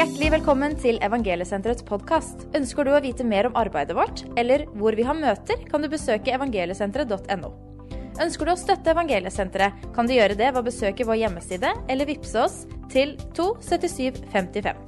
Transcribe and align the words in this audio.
Hjertelig 0.00 0.30
velkommen 0.32 0.72
til 0.80 0.96
Evangeliesenterets 1.04 1.84
podkast. 1.84 2.46
Ønsker 2.56 2.86
du 2.88 2.94
å 2.94 3.00
vite 3.04 3.20
mer 3.20 3.50
om 3.50 3.56
arbeidet 3.60 3.92
vårt, 3.92 4.22
eller 4.40 4.62
hvor 4.80 4.94
vi 4.96 5.04
har 5.04 5.12
møter, 5.12 5.58
kan 5.68 5.82
du 5.84 5.90
besøke 5.92 6.32
evangeliesenteret.no. 6.32 7.50
Ønsker 8.24 8.48
du 8.48 8.52
å 8.54 8.56
støtte 8.56 8.94
Evangeliesenteret, 8.94 9.82
kan 9.92 10.08
du 10.08 10.14
gjøre 10.14 10.38
det 10.40 10.46
ved 10.54 10.56
å 10.56 10.64
besøke 10.64 11.04
vår 11.04 11.18
hjemmeside 11.20 11.74
eller 11.92 12.08
vippse 12.08 12.40
oss 12.40 12.54
til 12.88 13.12
27755. 13.36 14.80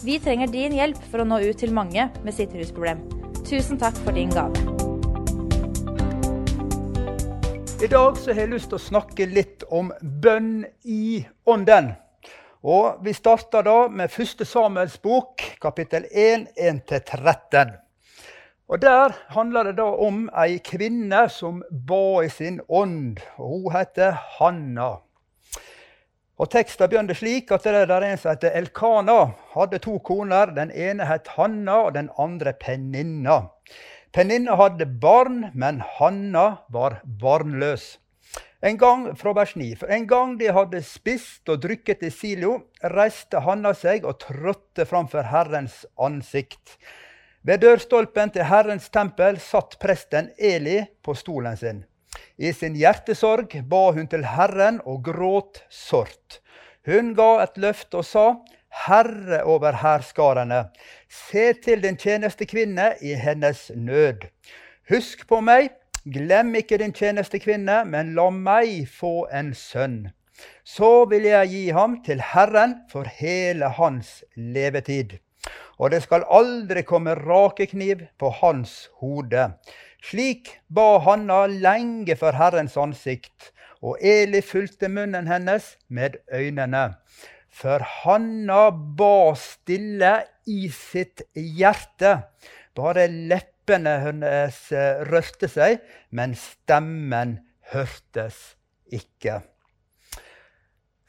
Vi 0.00 0.16
trenger 0.24 0.48
din 0.54 0.78
hjelp 0.78 1.02
for 1.10 1.20
å 1.20 1.26
nå 1.28 1.42
ut 1.44 1.60
til 1.60 1.74
mange 1.76 2.06
med 2.24 2.32
sitt 2.32 2.56
rusproblem. 2.56 3.02
Tusen 3.44 3.76
takk 3.82 4.00
for 4.00 4.16
din 4.16 4.32
gave. 4.32 4.56
I 7.84 7.92
dag 7.92 8.16
så 8.16 8.32
har 8.32 8.46
jeg 8.46 8.54
lyst 8.54 8.72
til 8.72 8.80
å 8.80 8.86
snakke 8.86 9.28
litt 9.28 9.68
om 9.68 9.92
bønn 10.24 10.64
i 10.88 11.20
ånden. 11.52 11.92
Og 12.64 13.04
Vi 13.04 13.12
starter 13.12 13.60
da 13.60 13.88
med 13.92 14.08
1. 14.08 14.40
Samuels 14.48 14.96
bok, 14.96 15.42
kapittel 15.60 16.06
1, 16.10 16.46
1-13. 16.56 17.74
Og 18.68 18.80
Der 18.80 19.12
handler 19.28 19.64
det 19.68 19.74
da 19.76 19.90
om 20.00 20.30
ei 20.32 20.56
kvinne 20.64 21.26
som 21.28 21.60
ba 21.68 22.22
i 22.24 22.30
sin 22.32 22.62
ånd. 22.68 23.20
og 23.36 23.50
Hun 23.50 23.74
heter 23.74 24.16
Hanna. 24.38 24.86
Og 26.40 26.50
Teksten 26.50 26.88
begynner 26.88 27.14
slik 27.14 27.52
at 27.52 27.68
det 27.68 27.84
er 27.84 27.92
en 28.00 28.16
som 28.16 28.32
heter 28.32 28.56
Elkana. 28.56 29.34
Hadde 29.52 29.78
to 29.78 29.98
koner. 29.98 30.46
Den 30.56 30.72
ene 30.72 31.04
het 31.04 31.28
Hanna, 31.36 31.82
og 31.84 31.94
den 31.94 32.08
andre 32.18 32.54
Peninna. 32.56 33.50
Peninna 34.12 34.56
hadde 34.56 34.86
barn, 34.86 35.50
men 35.54 35.82
Hanna 35.98 36.64
var 36.72 37.02
barnløs. 37.04 37.98
En 38.64 38.78
gang 38.80 39.10
fra 39.20 39.34
vers 39.36 39.50
9. 39.54 39.74
For 39.76 39.90
en 39.92 40.06
gang 40.08 40.38
de 40.40 40.46
hadde 40.56 40.78
spist 40.88 41.50
og 41.52 41.60
drukket 41.60 42.06
i 42.06 42.08
Silo, 42.08 42.54
reiste 42.94 43.42
Hanna 43.44 43.74
seg 43.76 44.06
og 44.08 44.22
trådte 44.22 44.86
framfor 44.88 45.28
Herrens 45.28 45.82
ansikt. 46.00 46.78
Ved 47.44 47.60
dørstolpen 47.60 48.32
til 48.32 48.48
Herrens 48.48 48.88
tempel 48.88 49.36
satt 49.36 49.76
presten 49.82 50.32
Eli 50.40 50.78
på 51.04 51.12
stolen 51.12 51.60
sin. 51.60 51.84
I 52.40 52.54
sin 52.56 52.80
hjertesorg 52.80 53.52
ba 53.68 53.82
hun 53.92 54.08
til 54.08 54.24
Herren 54.32 54.80
og 54.88 55.04
gråt 55.10 55.60
sårt. 55.68 56.40
Hun 56.88 57.12
ga 57.18 57.44
et 57.44 57.60
løft 57.60 57.92
og 57.92 58.08
sa, 58.08 58.26
Herre 58.88 59.44
over 59.44 59.76
hærskarene, 59.84 60.70
se 61.12 61.50
til 61.60 61.84
din 61.84 62.00
tjenestekvinne 62.00 62.94
i 63.04 63.12
hennes 63.12 63.68
nød. 63.76 64.24
Husk 64.88 65.28
på 65.28 65.44
meg, 65.44 65.68
glem 66.04 66.54
ikke 66.60 66.78
din 66.78 66.92
tjenestekvinne, 66.92 67.84
men 67.84 68.14
la 68.14 68.30
meg 68.30 68.88
få 68.88 69.26
en 69.32 69.54
sønn. 69.54 70.00
Så 70.64 71.04
vil 71.10 71.28
jeg 71.30 71.52
gi 71.52 71.66
ham 71.76 72.00
til 72.04 72.22
Herren 72.32 72.80
for 72.90 73.06
hele 73.20 73.70
hans 73.78 74.22
levetid 74.34 75.18
og 75.78 75.90
det 75.94 76.02
skal 76.04 76.26
aldri 76.30 76.84
komme 76.86 77.16
rakekniv 77.18 78.04
på 78.20 78.30
hans 78.40 78.88
hode. 79.00 79.48
Slik 80.04 80.50
ba 80.68 80.98
Hanna 81.04 81.44
lenge 81.48 82.16
for 82.20 82.36
Herrens 82.36 82.76
ansikt, 82.80 83.50
og 83.84 83.98
Eli 84.00 84.40
fulgte 84.44 84.88
munnen 84.88 85.28
hennes 85.28 85.74
med 85.88 86.20
øynene. 86.32 86.94
For 87.54 87.82
Hanna 88.02 88.68
ba 88.70 89.34
stille 89.38 90.14
i 90.46 90.68
sitt 90.72 91.24
hjerte. 91.34 92.16
Bare 92.74 93.06
leppene 93.08 93.53
hennes 93.70 94.60
rørte 95.08 95.48
seg, 95.48 95.80
men 96.10 96.36
stemmen 96.38 97.38
hørtes 97.72 98.54
ikke 98.92 99.40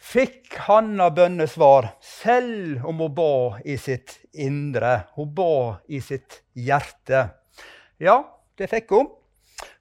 fikk 0.06 0.54
Hanna 0.68 1.10
bønnesvar 1.12 1.90
selv 2.04 2.86
om 2.88 3.02
hun 3.04 3.14
ba 3.18 3.58
i 3.66 3.78
sitt 3.82 4.20
indre. 4.32 5.00
Hun 5.18 5.34
ba 5.36 5.82
i 5.88 6.02
sitt 6.04 6.42
hjerte. 6.54 7.28
Ja, 8.02 8.20
det 8.58 8.70
fikk 8.72 8.94
hun. 8.96 9.10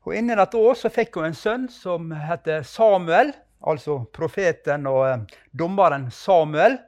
Og 0.04 0.16
Innen 0.16 0.40
et 0.40 0.56
år 0.56 0.76
så 0.78 0.90
fikk 0.92 1.18
hun 1.18 1.30
en 1.30 1.38
sønn 1.38 1.68
som 1.72 2.12
heter 2.14 2.64
Samuel, 2.66 3.32
altså 3.64 4.02
profeten 4.16 4.88
og 4.90 5.04
eh, 5.08 5.38
dommeren 5.56 6.10
Samuel. 6.12 6.78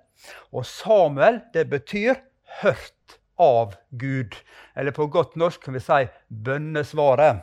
Og 0.53 0.67
Samuel, 0.67 1.43
det 1.55 1.69
betyr 1.71 2.17
'hørt 2.61 2.96
av 3.37 3.75
Gud'. 3.91 4.37
Eller 4.75 4.91
på 4.91 5.07
godt 5.07 5.37
norsk 5.37 5.65
kan 5.65 5.75
vi 5.75 5.81
si 5.81 6.09
'bønnesvaret'. 6.29 7.41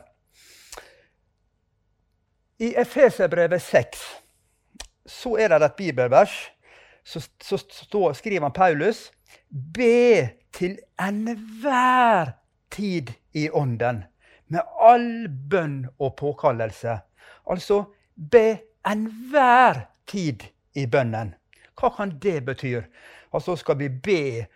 I 2.58 2.74
Efeserbrevet 2.76 3.62
6 3.62 3.98
så 5.06 5.36
er 5.36 5.48
det 5.48 5.64
et 5.64 5.76
bibelvers. 5.76 6.50
Så, 7.04 7.20
så, 7.42 7.56
så 7.56 8.12
skriver 8.12 8.42
han 8.42 8.52
Paulus 8.52 9.12
Be 9.50 10.28
til 10.52 10.78
enhver 11.00 12.32
tid 12.70 13.12
i 13.32 13.50
ånden, 13.50 14.04
med 14.48 14.60
all 14.80 15.28
bønn 15.50 15.84
og 15.98 16.16
påkallelse. 16.16 16.98
Altså 17.50 17.84
be 18.16 18.58
enhver 18.86 19.86
tid 20.06 20.46
i 20.74 20.86
bønnen. 20.86 21.34
Hva 21.78 21.90
kan 21.96 22.14
det 22.22 22.44
bety? 22.46 22.76
Altså 23.34 23.56
skal 23.56 23.78
vi 23.78 23.88
be 23.88 24.46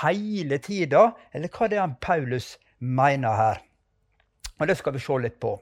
hele 0.00 0.58
tida, 0.62 1.10
eller 1.32 1.52
hva 1.52 1.68
det 1.70 1.78
er 1.80 1.94
Paulus 2.00 2.56
mener 2.78 3.36
her? 3.36 3.62
Og 4.60 4.68
Det 4.68 4.76
skal 4.78 4.96
vi 4.96 5.02
se 5.04 5.18
litt 5.20 5.40
på. 5.40 5.54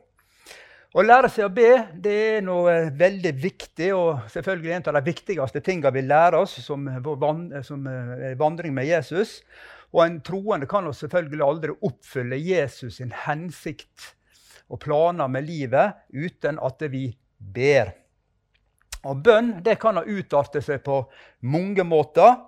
Å 0.95 1.03
lære 1.03 1.27
seg 1.33 1.49
å 1.49 1.51
be 1.51 1.71
det 1.99 2.15
er 2.37 2.45
noe 2.47 2.75
veldig 2.95 3.33
viktig, 3.43 3.89
og 3.97 4.29
selvfølgelig 4.31 4.77
en 4.77 4.85
av 4.93 4.99
de 5.01 5.09
viktigste 5.09 5.63
tingene 5.67 5.91
vi 5.97 6.05
lærer 6.07 6.39
oss 6.39 6.55
som, 6.63 6.87
som 7.67 7.89
eh, 7.91 8.37
vandring 8.39 8.77
med 8.77 8.87
Jesus. 8.87 9.41
Og 9.91 10.05
en 10.05 10.21
troende 10.23 10.69
kan 10.71 10.87
selvfølgelig 10.87 11.43
aldri 11.43 11.75
oppfylle 11.75 12.39
Jesus 12.39 13.01
sin 13.01 13.11
hensikt 13.25 14.15
og 14.71 14.81
planer 14.87 15.27
med 15.31 15.47
livet 15.49 15.99
uten 16.15 16.63
at 16.63 16.87
vi 16.91 17.09
ber. 17.39 17.91
Og 19.05 19.19
Bønn 19.27 19.51
det 19.67 19.77
kan 19.83 19.99
ha 19.99 20.07
utartet 20.07 20.65
seg 20.65 20.83
på 20.87 21.03
mange 21.51 21.85
måter, 21.87 22.39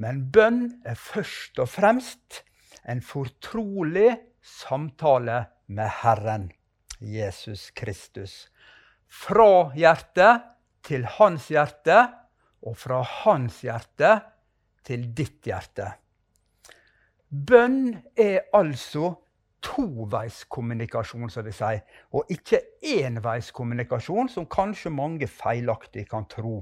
men 0.00 0.24
bønn 0.32 0.64
er 0.88 0.96
først 0.98 1.60
og 1.62 1.68
fremst 1.68 2.42
en 2.88 3.02
fortrolig 3.04 4.16
samtale 4.42 5.44
med 5.66 5.90
Herren. 6.02 6.50
Jesus 7.02 7.70
Kristus. 7.74 8.48
Fra 9.08 9.72
hjertet 9.76 10.46
til 10.86 11.04
hans 11.18 11.48
hjerte, 11.50 11.98
og 12.62 12.76
fra 12.78 13.00
hans 13.02 13.58
hjerte 13.66 14.14
til 14.86 15.08
ditt 15.16 15.42
hjerte. 15.46 15.88
Bønn 17.28 17.96
er 18.14 18.46
altså 18.54 19.16
toveiskommunikasjon, 19.62 21.30
som 21.30 21.46
vi 21.46 21.54
sier, 21.54 21.82
og 22.14 22.30
ikke 22.30 22.62
enveiskommunikasjon, 22.94 24.30
som 24.30 24.46
kanskje 24.50 24.94
mange 24.94 25.28
feilaktig 25.30 26.06
kan 26.10 26.26
tro 26.30 26.60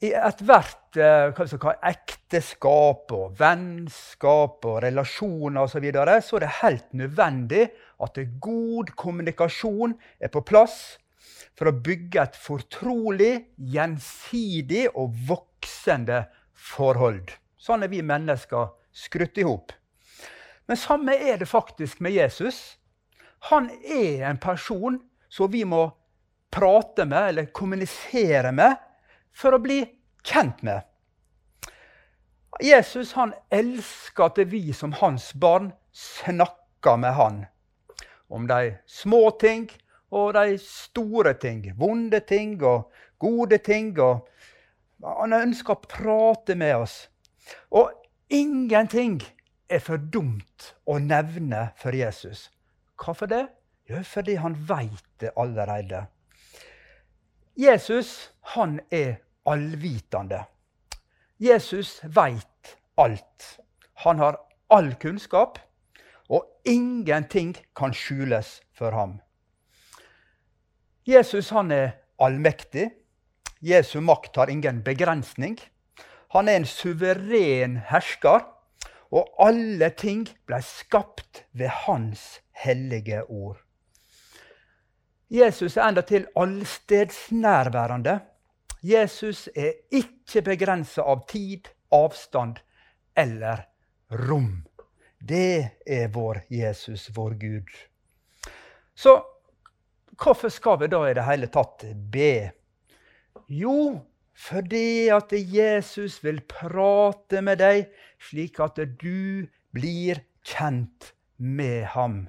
i 0.00 0.12
ethvert 0.16 0.79
eh, 0.96 1.42
ekteskap 1.90 3.12
og 3.14 3.36
vennskap 3.38 4.64
og 4.66 4.80
relasjoner 4.84 5.62
osv. 5.62 5.76
Så, 5.76 5.82
videre, 5.84 6.16
så 6.22 6.36
er 6.38 6.44
det 6.44 6.56
helt 6.62 6.92
nødvendig 6.92 7.68
at 8.00 8.18
god 8.40 8.94
kommunikasjon 8.96 9.94
er 10.20 10.32
på 10.32 10.42
plass 10.46 10.98
for 11.58 11.68
å 11.70 11.76
bygge 11.76 12.22
et 12.22 12.36
fortrolig, 12.40 13.34
gjensidig 13.56 14.86
og 14.94 15.14
voksende 15.28 16.24
forhold. 16.56 17.34
Sånn 17.60 17.84
er 17.84 17.92
vi 17.92 18.00
mennesker 18.00 18.72
skrutt 18.96 19.38
i 19.38 19.44
hop. 19.44 19.74
Men 20.66 20.78
samme 20.80 21.16
er 21.18 21.40
det 21.40 21.50
faktisk 21.50 22.00
med 22.00 22.14
Jesus. 22.14 22.78
Han 23.50 23.68
er 23.84 24.24
en 24.30 24.40
person 24.40 25.00
som 25.28 25.50
vi 25.52 25.64
må 25.68 25.88
prate 26.50 27.04
med 27.06 27.28
eller 27.28 27.50
kommunisere 27.54 28.52
med 28.54 28.78
for 29.36 29.54
å 29.54 29.62
bli 29.62 29.82
kjent 30.24 30.62
med. 30.62 30.80
Jesus 32.60 33.12
han 33.16 33.32
elsker 33.50 34.24
at 34.28 34.40
vi 34.50 34.72
som 34.76 34.92
hans 34.92 35.32
barn 35.34 35.72
snakker 35.92 36.96
med 37.00 37.16
han 37.16 37.44
om 38.30 38.46
de 38.46 38.76
små 38.86 39.30
ting 39.40 39.70
og 40.10 40.34
de 40.34 40.58
store 40.62 41.34
ting. 41.34 41.64
Vonde 41.78 42.20
ting 42.20 42.62
og 42.62 42.90
gode 43.18 43.58
ting. 43.58 43.98
Og 44.00 44.28
han 45.02 45.34
ønsker 45.34 45.74
å 45.74 45.88
prate 45.90 46.54
med 46.58 46.76
oss. 46.82 46.96
Og 47.70 47.90
ingenting 48.30 49.20
er 49.70 49.82
for 49.82 49.98
dumt 49.98 50.74
å 50.86 50.98
nevne 51.02 51.70
for 51.78 51.96
Jesus. 51.96 52.48
Hvorfor 53.00 53.30
det? 53.30 53.46
Jo, 53.90 54.02
fordi 54.06 54.36
han 54.38 54.54
veit 54.68 55.06
det 55.20 55.32
allerede. 55.38 56.04
Jesus 57.58 58.30
han 58.54 58.78
er 58.90 59.18
allvitende. 59.50 60.44
Jesus 61.38 61.98
veit 62.04 62.76
alt. 63.00 63.58
Han 64.04 64.18
har 64.18 64.38
all 64.70 64.94
kunnskap, 65.00 65.58
og 66.30 66.46
ingenting 66.64 67.54
kan 67.76 67.94
skjules 67.96 68.60
for 68.76 68.94
ham. 68.94 69.18
Jesus 71.08 71.50
han 71.50 71.72
er 71.74 71.96
allmektig. 72.20 72.90
Jesu 73.60 74.00
makt 74.00 74.36
har 74.36 74.52
ingen 74.52 74.82
begrensning. 74.84 75.58
Han 76.30 76.48
er 76.48 76.60
en 76.60 76.68
suveren 76.68 77.80
hersker, 77.90 78.44
og 79.10 79.32
alle 79.42 79.90
ting 79.98 80.28
ble 80.46 80.60
skapt 80.62 81.44
ved 81.52 81.72
hans 81.86 82.38
hellige 82.62 83.24
ord. 83.26 83.58
Jesus 85.30 85.76
er 85.76 85.88
endatil 85.88 86.26
allstedsnærværende. 86.36 88.20
Jesus 88.80 89.48
er 89.54 89.74
ikke 89.92 90.42
begrensa 90.42 91.04
av 91.04 91.26
tid, 91.28 91.68
avstand 91.92 92.62
eller 93.18 93.66
rom. 94.10 94.62
Det 95.20 95.82
er 95.86 96.08
vår 96.14 96.44
Jesus, 96.48 97.10
vår 97.16 97.36
Gud. 97.40 97.68
Så 98.94 99.18
hvorfor 100.16 100.48
skal 100.48 100.80
vi 100.80 100.88
da 100.92 101.02
i 101.08 101.14
det 101.16 101.26
hele 101.28 101.50
tatt 101.52 101.84
be? 102.12 102.50
Jo, 103.52 104.00
fordi 104.32 105.10
at 105.12 105.32
Jesus 105.32 106.22
vil 106.24 106.40
prate 106.48 107.44
med 107.44 107.60
deg, 107.60 107.88
slik 108.20 108.60
at 108.64 108.80
du 109.00 109.46
blir 109.76 110.24
kjent 110.46 111.12
med 111.36 111.84
ham. 111.92 112.22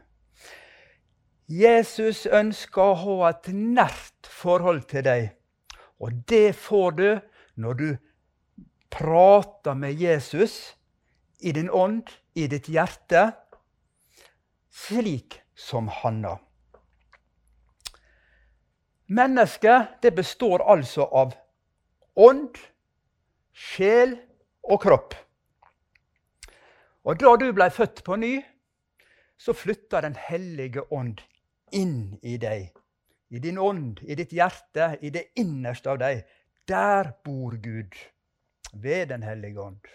Jesus 1.52 2.26
ønsker 2.28 2.92
å 2.92 3.00
ha 3.04 3.30
et 3.32 3.52
nært 3.52 4.28
forhold 4.28 4.86
til 4.92 5.08
deg. 5.08 5.32
Og 6.02 6.24
det 6.28 6.56
får 6.58 6.92
du 6.98 7.08
når 7.62 7.74
du 7.74 7.90
prater 8.92 9.78
med 9.78 9.94
Jesus 10.02 10.76
i 11.40 11.52
din 11.52 11.70
ånd, 11.70 12.10
i 12.34 12.48
ditt 12.48 12.70
hjerte, 12.70 13.32
slik 14.72 15.42
som 15.56 15.88
Hanna. 15.88 16.38
Mennesket 19.12 20.02
det 20.02 20.14
består 20.16 20.64
altså 20.64 21.06
av 21.06 21.34
ånd, 22.16 22.56
sjel 23.52 24.16
og 24.64 24.82
kropp. 24.84 25.16
Og 27.04 27.18
da 27.20 27.34
du 27.38 27.50
ble 27.54 27.68
født 27.74 28.04
på 28.06 28.16
ny, 28.22 28.36
så 29.42 29.54
flytta 29.58 30.02
Den 30.02 30.16
hellige 30.16 30.86
ånd 30.94 31.22
inn 31.74 32.20
i 32.22 32.38
deg. 32.38 32.81
I 33.32 33.40
din 33.40 33.58
ånd, 33.58 34.02
i 34.04 34.16
ditt 34.16 34.34
hjerte, 34.36 34.98
i 35.02 35.10
det 35.10 35.30
innerste 35.40 35.94
av 35.94 36.02
deg. 36.02 36.26
Der 36.68 37.14
bor 37.24 37.56
Gud 37.64 37.96
ved 38.74 39.08
Den 39.08 39.24
hellige 39.24 39.60
ånd. 39.60 39.88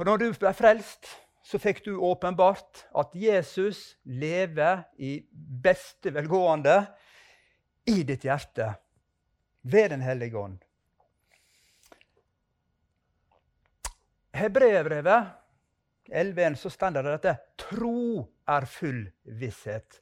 Og 0.00 0.08
når 0.08 0.18
du 0.18 0.26
ble 0.40 0.52
frelst, 0.56 1.06
så 1.44 1.58
fikk 1.60 1.82
du 1.84 1.96
åpenbart 2.00 2.86
at 2.96 3.14
Jesus 3.18 3.98
lever 4.04 4.86
i 4.96 5.18
beste 5.32 6.12
velgående 6.14 6.78
i 7.92 8.02
ditt 8.08 8.24
hjerte 8.24 8.70
ved 9.62 9.90
Den 9.92 10.00
hellige 10.00 10.38
ånd. 10.38 10.58
Hebreerbrevet 14.32 15.28
11.1 16.08 16.56
så 16.56 16.70
står 16.72 16.96
det 16.96 17.02
dette 17.10 17.34
tro 17.60 18.24
er 18.48 18.66
full 18.66 19.04
visshet. 19.38 20.01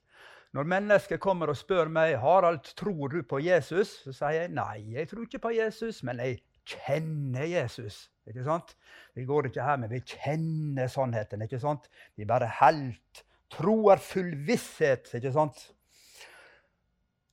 Når 0.52 0.66
mennesker 0.66 1.20
kommer 1.22 1.52
og 1.52 1.58
spør 1.58 1.90
meg 1.92 2.16
Harald, 2.18 2.72
tror 2.78 3.12
du 3.12 3.20
på 3.22 3.38
Jesus, 3.44 4.00
så 4.02 4.14
sier 4.14 4.42
jeg 4.42 4.54
nei, 4.54 4.80
jeg 4.96 5.10
tror 5.10 5.26
ikke 5.26 5.42
på 5.46 5.52
Jesus, 5.54 6.02
men 6.06 6.18
jeg 6.18 6.40
kjenner 6.66 7.46
Jesus. 7.46 8.08
Ikke 8.26 8.44
sant? 8.46 8.74
Vi 9.14 9.24
går 9.26 9.48
ikke 9.48 9.64
her, 9.64 9.78
men 9.78 9.90
vi 9.92 10.02
kjenner 10.02 10.90
sannheten. 10.90 11.42
ikke 11.42 11.60
sant? 11.62 11.90
Vi 12.16 12.26
bare 12.26 12.50
helt 12.60 13.24
Tro 13.50 13.88
er 13.90 13.98
full 13.98 14.30
visshet. 14.46 15.08
ikke 15.14 15.32
sant? 15.34 15.72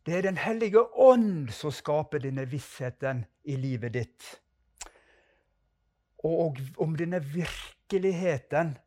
Det 0.06 0.16
er 0.18 0.22
Den 0.22 0.38
hellige 0.38 0.82
ånd 0.96 1.52
som 1.52 1.72
skaper 1.72 2.24
denne 2.24 2.48
vissheten 2.50 3.26
i 3.44 3.56
livet 3.56 3.94
ditt. 3.94 4.42
Og 6.24 6.58
om 6.78 6.96
denne 6.98 7.20
virkeligheten 7.22 8.78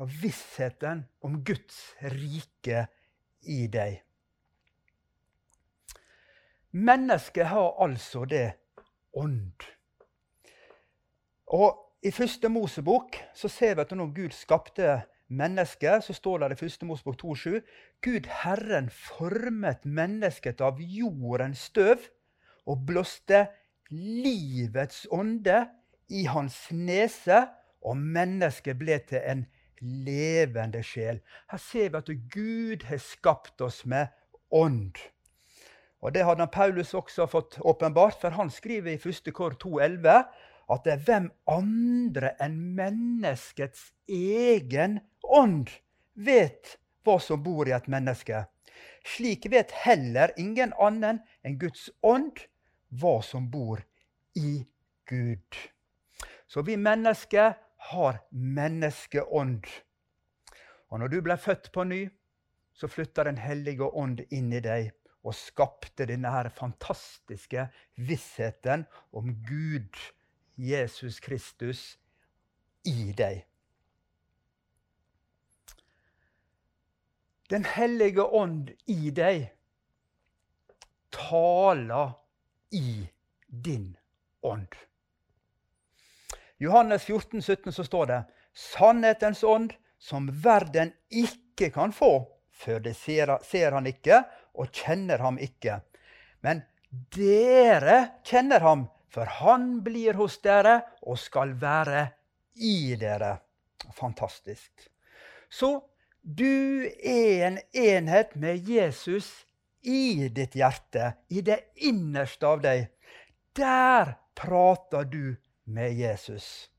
og 0.00 0.10
vissheten 0.22 1.04
om 1.22 1.44
Guds 1.44 1.94
rike 2.02 2.88
i 3.42 3.66
deg. 3.72 4.00
Mennesket 6.70 7.46
har 7.50 7.74
altså 7.82 8.24
det 8.24 8.52
ånd. 9.12 9.64
Og 11.50 11.86
I 12.02 12.10
første 12.14 12.48
Mosebok 12.48 13.16
så 13.34 13.48
ser 13.48 13.74
vi 13.74 13.82
at 13.84 13.90
når 13.96 14.12
Gud 14.14 14.30
skapte 14.32 15.00
mennesket, 15.28 16.04
så 16.04 16.14
står 16.14 16.38
det 16.38 16.52
i 16.52 16.60
første 16.62 16.86
Mosebok 16.86 17.18
2,7 17.22 17.60
Gud 18.02 18.28
Herren 18.42 18.90
formet 18.90 19.84
mennesket 19.84 20.60
av 20.60 20.78
jordens 20.80 21.66
støv 21.70 22.06
og 22.66 22.86
blåste 22.86 23.46
livets 23.90 25.06
ånde 25.10 25.64
i 26.10 26.24
hans 26.30 26.68
nese, 26.70 27.46
og 27.82 27.96
mennesket 27.96 28.78
ble 28.78 28.98
til 29.08 29.22
en 29.24 29.44
levende 29.80 30.82
sjel. 30.84 31.20
Her 31.50 31.58
ser 31.58 31.90
vi 31.90 32.00
at 32.00 32.12
Gud 32.32 32.84
har 32.88 33.00
skapt 33.02 33.60
oss 33.60 33.84
med 33.84 34.12
ånd. 34.50 34.98
Og 36.00 36.14
Det 36.14 36.24
hadde 36.24 36.46
Paulus 36.52 36.94
også 36.94 37.26
fått 37.28 37.58
åpenbart, 37.60 38.20
for 38.20 38.30
han 38.30 38.50
skriver 38.50 38.94
i 38.94 39.00
1. 39.00 39.32
kår 39.34 39.58
2,11 39.60 40.22
at 40.70 40.84
det 40.84 40.92
er 40.92 41.04
hvem 41.04 41.26
andre 41.50 42.34
enn 42.40 42.56
menneskets 42.78 43.90
egen 44.08 45.00
ånd 45.22 45.68
vet 46.14 46.76
hva 47.04 47.18
som 47.20 47.42
bor 47.42 47.68
i 47.68 47.74
et 47.74 47.88
menneske. 47.90 48.44
Slik 49.04 49.48
vet 49.50 49.72
heller 49.84 50.32
ingen 50.38 50.72
annen 50.78 51.20
enn 51.44 51.58
Guds 51.60 51.88
ånd 52.06 52.44
hva 53.00 53.18
som 53.24 53.48
bor 53.50 53.82
i 54.36 54.60
Gud. 55.10 55.58
Så 56.46 56.62
vi 56.66 56.76
mennesker 56.76 57.54
har 57.80 58.20
menneskeånd. 58.30 59.66
Og 60.90 61.00
når 61.00 61.08
du 61.08 61.20
ble 61.24 61.36
født 61.40 61.70
på 61.72 61.84
ny, 61.84 62.08
så 62.74 62.88
flytta 62.88 63.24
Den 63.24 63.38
hellige 63.38 63.84
ånd 63.84 64.20
inn 64.30 64.52
i 64.52 64.60
deg 64.64 64.92
og 65.24 65.36
skapte 65.36 66.06
denne 66.08 66.30
her 66.32 66.48
fantastiske 66.48 67.66
vissheten 67.96 68.86
om 69.12 69.34
Gud, 69.44 69.96
Jesus 70.56 71.20
Kristus, 71.20 71.98
i 72.84 73.12
deg. 73.16 73.44
Den 77.50 77.66
hellige 77.66 78.24
ånd 78.24 78.70
i 78.86 79.10
deg 79.10 79.48
taler 81.12 82.14
i 82.70 83.08
din 83.48 83.96
ånd. 84.42 84.76
Johannes 86.60 87.04
14, 87.04 87.42
17 87.42 87.72
så 87.72 87.84
står 87.84 88.06
det 88.06 88.24
Sannhetens 88.52 89.44
ånd, 89.44 89.72
som 89.98 90.26
verden 90.42 90.92
ikke 91.08 91.70
kan 91.72 91.92
få, 91.92 92.28
for 92.52 92.82
det 92.84 92.92
ser, 93.00 93.32
ser 93.44 93.72
han 93.72 93.88
ikke 93.88 94.18
og 94.60 94.68
kjenner 94.68 95.24
ham 95.24 95.38
ikke. 95.40 95.78
Men 96.44 96.60
dere 97.16 98.20
kjenner 98.28 98.60
ham, 98.60 98.84
for 99.08 99.24
han 99.40 99.80
blir 99.86 100.20
hos 100.20 100.36
dere 100.44 100.82
og 101.00 101.16
skal 101.20 101.56
være 101.60 102.06
i 102.60 102.92
dere. 103.00 103.38
Fantastisk. 103.96 104.72
Så 105.48 105.78
du 106.20 106.84
er 107.00 107.46
en 107.48 107.60
enhet 107.72 108.36
med 108.36 108.68
Jesus 108.68 109.32
i 109.80 110.28
ditt 110.28 110.60
hjerte, 110.60 111.14
i 111.32 111.40
det 111.40 111.72
innerste 111.88 112.52
av 112.52 112.60
deg. 112.68 112.90
Der 113.56 114.18
prater 114.36 115.08
du 115.08 115.38
med 115.64 115.94
Jesus. 115.94 116.70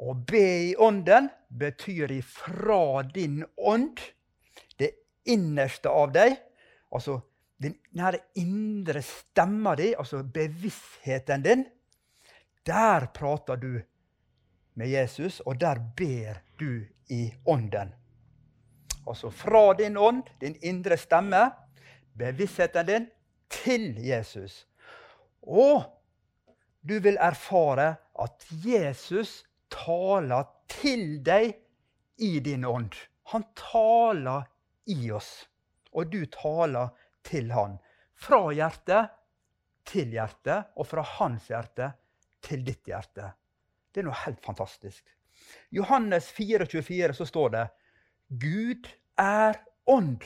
Å 0.00 0.14
be 0.14 0.44
i 0.70 0.76
ånden 0.76 1.28
betyr 1.48 2.12
ifra 2.12 3.02
din 3.02 3.42
ånd, 3.56 4.00
det 4.76 4.94
innerste 5.28 5.92
av 5.92 6.14
deg, 6.14 6.38
altså 6.90 7.20
den 7.60 7.76
indre 8.40 9.02
stemma 9.04 9.74
di, 9.76 9.92
altså 9.94 10.22
bevisstheten 10.24 11.42
din. 11.44 11.66
Der 12.64 13.06
prater 13.12 13.56
du 13.56 13.82
med 14.74 14.88
Jesus, 14.88 15.40
og 15.40 15.60
der 15.60 15.80
ber 15.96 16.40
du 16.58 16.86
i 17.12 17.26
ånden. 17.44 17.92
Altså 19.06 19.30
fra 19.30 19.74
din 19.74 19.96
ånd, 19.96 20.22
din 20.40 20.56
indre 20.62 20.96
stemme, 20.96 21.50
bevisstheten 22.16 22.86
din, 22.86 23.08
til 23.50 23.98
Jesus. 23.98 24.66
Og 25.42 25.82
du 26.80 26.98
vil 27.00 27.18
erfare 27.20 27.94
at 28.20 28.46
Jesus 28.64 29.42
taler 29.72 30.48
til 30.70 31.20
deg 31.24 31.52
i 32.20 32.38
din 32.44 32.64
ånd. 32.64 32.94
Han 33.32 33.44
taler 33.58 34.48
i 34.90 35.10
oss, 35.14 35.46
og 35.92 36.10
du 36.12 36.24
taler 36.32 36.92
til 37.26 37.52
han. 37.54 37.78
Fra 38.14 38.48
hjertet 38.52 39.12
til 39.88 40.12
hjertet, 40.14 40.72
og 40.76 40.88
fra 40.88 41.04
hans 41.18 41.48
hjerte 41.50 41.92
til 42.44 42.64
ditt 42.66 42.88
hjerte. 42.88 43.30
Det 43.90 44.02
er 44.02 44.08
noe 44.08 44.22
helt 44.24 44.40
fantastisk. 44.44 45.04
Johannes 45.74 46.28
4,24 46.36 47.16
så 47.16 47.26
står 47.26 47.54
det 47.54 47.64
Gud 48.40 48.88
er 49.18 49.58
ånd, 49.90 50.22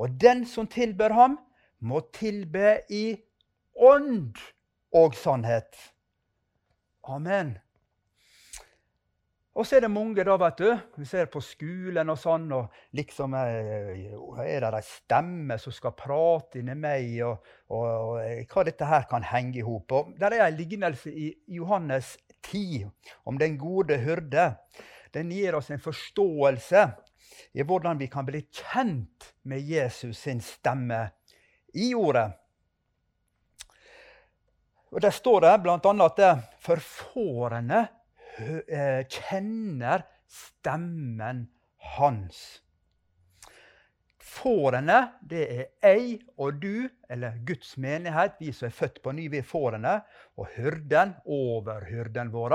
og 0.00 0.14
den 0.20 0.44
som 0.48 0.68
tilber 0.70 1.14
ham, 1.14 1.38
må 1.84 2.00
tilbe 2.16 2.78
i 2.88 3.12
ånd 3.76 4.40
og 4.94 5.14
sannhet. 5.18 5.76
Amen. 7.10 7.56
Og 9.54 9.66
så 9.66 9.76
er 9.76 9.84
det 9.84 9.90
mange, 9.94 10.24
da, 10.26 10.34
vet 10.40 10.58
du. 10.58 10.70
Vi 10.98 11.06
ser 11.06 11.28
på 11.30 11.38
skolen 11.44 12.08
og 12.10 12.18
sånn, 12.18 12.48
og 12.56 12.74
liksom 12.98 13.36
eh, 13.38 14.08
er 14.42 14.64
det 14.64 14.80
ei 14.80 14.86
stemme 14.86 15.58
som 15.62 15.74
skal 15.74 15.94
prate 15.94 16.58
inni 16.58 16.74
meg, 16.74 17.12
og, 17.22 17.44
og, 17.70 17.84
og, 17.86 18.40
hva 18.50 18.64
dette 18.66 18.88
her 18.90 19.06
kan 19.10 19.26
henge 19.30 19.60
i 19.60 19.66
hop. 19.66 19.94
Der 20.18 20.34
er 20.34 20.48
ei 20.48 20.56
lignelse 20.56 21.12
i 21.14 21.30
Johannes 21.54 22.16
10 22.50 22.82
om 23.30 23.38
den 23.38 23.54
gode 23.60 24.00
hyrde. 24.02 24.50
Den 25.14 25.30
gir 25.30 25.54
oss 25.54 25.70
en 25.70 25.82
forståelse 25.82 26.88
i 27.54 27.62
hvordan 27.62 28.00
vi 28.02 28.10
kan 28.10 28.26
bli 28.26 28.42
kjent 28.50 29.30
med 29.46 29.62
Jesus 29.62 30.18
sin 30.26 30.42
stemme 30.42 31.04
i 31.78 31.92
ordet. 31.94 32.32
Og 34.94 35.00
Der 35.02 35.10
står 35.10 35.40
det 35.42 35.54
bl.a. 35.62 35.76
at 36.04 36.16
det 36.16 36.32
for 36.62 36.78
fårene 36.78 37.80
eh, 38.38 39.02
kjenner 39.10 40.04
stemmen 40.30 41.48
hans. 41.96 42.60
Fårene, 44.22 45.00
det 45.20 45.42
er 45.50 45.64
jeg 45.82 46.20
og 46.38 46.60
du, 46.62 46.86
eller 47.10 47.40
Guds 47.46 47.74
menighet, 47.76 48.38
vi 48.38 48.52
som 48.54 48.68
er 48.68 48.76
født 48.76 49.00
på 49.02 49.12
ny, 49.18 49.26
vi 49.32 49.40
er 49.42 49.48
fårene. 49.48 49.96
Og 50.38 50.46
hyrden, 50.54 51.16
overhyrden 51.26 52.30
vår, 52.30 52.54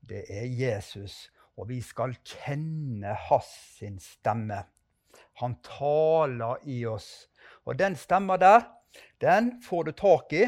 det 0.00 0.24
er 0.32 0.48
Jesus. 0.48 1.26
Og 1.60 1.68
vi 1.68 1.82
skal 1.84 2.16
kjenne 2.24 3.12
hans 3.28 3.52
sin 3.76 4.00
stemme. 4.00 4.62
Han 5.44 5.58
taler 5.64 6.64
i 6.64 6.80
oss. 6.88 7.28
Og 7.68 7.76
den 7.76 8.00
stemma 8.00 8.40
der, 8.40 8.64
den 9.20 9.58
får 9.64 9.84
du 9.84 9.92
tak 9.92 10.32
i 10.32 10.46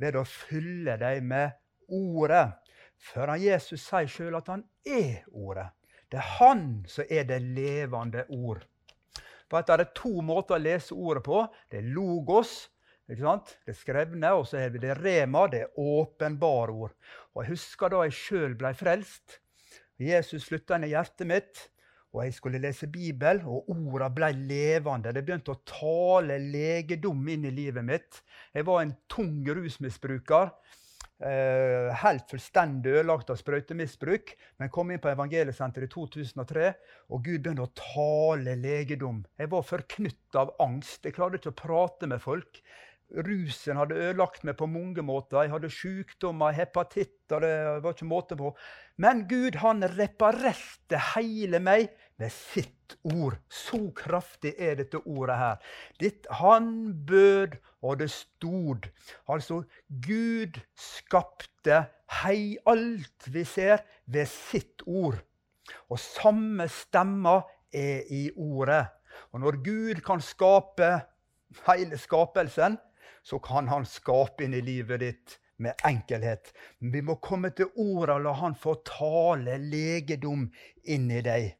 ved 0.00 0.16
å 0.16 0.24
fylle 0.26 0.96
deg 1.00 1.22
med 1.22 1.56
Ordet. 1.90 2.46
For 3.00 3.32
Jesus 3.40 3.82
sier 3.82 4.08
sjøl 4.10 4.36
at 4.38 4.50
han 4.52 4.64
er 4.86 5.22
Ordet. 5.30 5.70
Det 6.10 6.18
er 6.18 6.28
han 6.40 6.64
som 6.90 7.06
er 7.10 7.26
det 7.28 7.38
levende 7.42 8.24
ord. 8.34 8.64
For 9.50 9.62
Det 9.62 9.80
er 9.80 9.90
to 9.94 10.20
måter 10.22 10.56
å 10.56 10.62
lese 10.62 10.94
ordet 10.94 11.22
på. 11.26 11.42
Det 11.70 11.78
er 11.78 11.90
logos, 11.94 12.70
det 13.06 13.74
skrevne, 13.74 14.32
og 14.32 14.46
så 14.46 14.58
er 14.58 14.70
det 14.70 14.98
rema, 14.98 15.46
det 15.50 15.60
er 15.64 15.78
åpenbare 15.78 16.70
ord. 16.70 16.94
Og 17.34 17.42
Jeg 17.42 17.50
husker 17.50 17.88
da 17.88 18.02
jeg 18.06 18.14
sjøl 18.14 18.54
ble 18.58 18.74
frelst. 18.74 19.40
Jesus 19.98 20.46
slutta 20.46 20.78
inn 20.78 20.86
i 20.86 20.94
hjertet 20.94 21.26
mitt 21.26 21.66
og 22.10 22.24
jeg 22.24 22.34
skulle 22.34 22.58
lese 22.62 22.88
Bibel, 22.90 23.42
og 23.46 23.70
orda 23.70 24.08
ble 24.10 24.32
levende. 24.34 25.12
Det 25.14 25.22
begynte 25.26 25.54
å 25.54 25.62
tale 25.68 26.40
legedom 26.42 27.28
inn 27.30 27.46
i 27.46 27.54
livet 27.54 27.86
mitt. 27.86 28.22
Jeg 28.54 28.66
var 28.66 28.82
en 28.82 28.96
tung 29.10 29.44
rusmisbruker. 29.46 30.50
Eh, 31.20 31.90
helt 32.00 32.30
fullstendig 32.32 32.94
ødelagt 32.96 33.30
av 33.30 33.38
sprøytemisbruk. 33.38 34.34
Men 34.58 34.72
kom 34.74 34.90
inn 34.90 35.02
på 35.02 35.12
evangeliesenteret 35.12 35.86
i 35.86 35.92
2003, 35.92 36.72
og 37.12 37.22
Gud 37.26 37.44
begynte 37.44 37.68
å 37.68 37.74
tale 37.78 38.56
legedom. 38.58 39.22
Jeg 39.38 39.52
var 39.54 39.66
forknytt 39.68 40.40
av 40.40 40.54
angst. 40.64 41.04
Jeg 41.04 41.14
klarte 41.14 41.38
ikke 41.38 41.54
å 41.54 41.60
prate 41.62 42.10
med 42.10 42.24
folk. 42.24 42.62
Rusen 43.10 43.78
hadde 43.78 43.98
ødelagt 43.98 44.44
meg 44.46 44.56
på 44.58 44.68
mange 44.70 45.02
måter. 45.02 45.42
Jeg 45.42 45.52
hadde 45.54 45.70
sykdommer, 45.74 46.54
hepatitter, 46.54 47.42
det 47.42 47.54
var 47.82 47.94
ikke 47.94 48.08
måte 48.08 48.38
på. 48.38 48.52
Men 49.02 49.24
Gud 49.30 49.58
han 49.62 49.82
reparerte 49.96 51.00
hele 51.14 51.60
meg 51.62 51.88
med 52.20 52.30
sitt 52.34 52.96
ord. 53.02 53.38
Så 53.48 53.80
kraftig 53.96 54.54
er 54.58 54.76
dette 54.78 55.00
ordet 55.02 55.38
her. 55.40 55.72
Ditt, 56.00 56.28
han 56.40 56.92
bød, 57.06 57.56
og 57.82 57.98
det 58.02 58.10
stod. 58.14 58.90
Altså, 59.30 59.62
Gud 59.88 60.60
skapte 60.78 61.84
hei 62.20 62.58
alt 62.68 63.30
vi 63.32 63.44
ser, 63.48 63.82
ved 64.06 64.28
sitt 64.30 64.84
ord. 64.86 65.18
Og 65.90 65.98
samme 66.02 66.66
stemma 66.70 67.40
er 67.72 68.06
i 68.10 68.28
ordet. 68.36 68.84
Og 69.32 69.42
når 69.42 69.58
Gud 69.64 70.02
kan 70.06 70.22
skape 70.22 70.92
hele 71.66 71.98
skapelsen, 71.98 72.78
så 73.22 73.38
kan 73.38 73.68
han 73.68 73.86
skape 73.86 74.44
inn 74.44 74.54
i 74.54 74.62
livet 74.64 75.00
ditt 75.00 75.38
med 75.60 75.74
enkelhet. 75.84 76.52
Men 76.78 76.92
vi 76.92 77.02
må 77.04 77.16
komme 77.20 77.52
til 77.56 77.68
og 77.76 78.24
la 78.24 78.32
han 78.40 78.56
få 78.56 78.78
tale 78.86 79.58
legedom 79.60 80.48
inn 80.84 81.10
i 81.10 81.20
deg. 81.24 81.50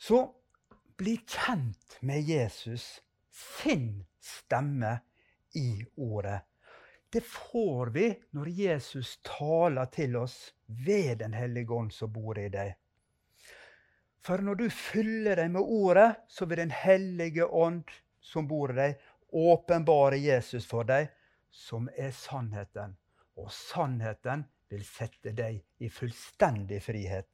Så 0.00 0.22
bli 0.96 1.18
kjent 1.28 1.98
med 2.00 2.24
Jesus, 2.24 3.00
sin 3.30 4.04
stemme 4.20 4.98
i 5.54 5.84
ordet. 5.96 6.40
Det 7.12 7.20
får 7.26 7.86
vi 7.86 8.06
når 8.30 8.48
Jesus 8.48 9.18
taler 9.26 9.90
til 9.90 10.16
oss 10.16 10.54
ved 10.66 11.18
Den 11.18 11.34
hellige 11.34 11.74
ånd 11.74 11.90
som 11.92 12.12
bor 12.12 12.38
i 12.38 12.48
deg. 12.48 12.76
For 14.20 14.42
når 14.44 14.54
du 14.54 14.66
fyller 14.70 15.38
deg 15.40 15.52
med 15.54 15.64
Ordet, 15.64 16.10
så 16.28 16.46
vil 16.46 16.60
Den 16.60 16.74
hellige 16.74 17.46
ånd 17.46 17.88
som 18.20 18.48
bor 18.48 18.72
i 18.72 18.76
deg, 18.76 18.98
åpenbare 19.32 20.18
Jesus 20.20 20.66
for 20.66 20.84
deg, 20.84 21.08
som 21.50 21.88
er 21.96 22.10
sannheten. 22.12 22.96
Og 23.40 23.48
sannheten 23.54 24.44
vil 24.70 24.84
sette 24.84 25.32
deg 25.32 25.62
i 25.78 25.88
fullstendig 25.88 26.82
frihet. 26.84 27.30